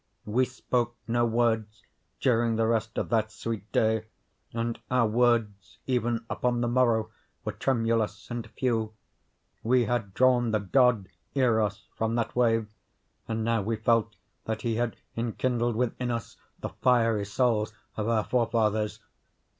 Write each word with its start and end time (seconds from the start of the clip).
We 0.25 0.45
spoke 0.45 0.95
no 1.07 1.27
words 1.27 1.83
during 2.19 2.55
the 2.55 2.65
rest 2.65 2.97
of 2.97 3.09
that 3.09 3.31
sweet 3.31 3.71
day, 3.71 4.05
and 4.51 4.79
our 4.89 5.05
words 5.05 5.77
even 5.85 6.25
upon 6.27 6.61
the 6.61 6.67
morrow 6.67 7.11
were 7.45 7.51
tremulous 7.51 8.31
and 8.31 8.49
few. 8.57 8.95
We 9.61 9.85
had 9.85 10.15
drawn 10.15 10.49
the 10.49 10.59
God 10.59 11.07
Eros 11.35 11.87
from 11.95 12.15
that 12.15 12.35
wave, 12.35 12.73
and 13.27 13.43
now 13.43 13.61
we 13.61 13.75
felt 13.75 14.15
that 14.45 14.63
he 14.63 14.73
had 14.77 14.95
enkindled 15.15 15.75
within 15.75 16.09
us 16.09 16.35
the 16.61 16.69
fiery 16.69 17.27
souls 17.27 17.71
of 17.95 18.07
our 18.07 18.23
forefathers. 18.23 19.01